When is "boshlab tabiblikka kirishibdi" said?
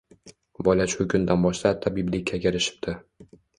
1.45-2.99